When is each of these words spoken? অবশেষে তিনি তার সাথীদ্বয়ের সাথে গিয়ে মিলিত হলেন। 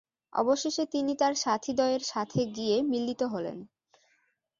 অবশেষে 0.33 0.83
তিনি 0.85 1.13
তার 1.15 1.33
সাথীদ্বয়ের 1.35 2.03
সাথে 2.05 2.41
গিয়ে 2.55 2.75
মিলিত 2.91 3.21
হলেন। 3.23 3.57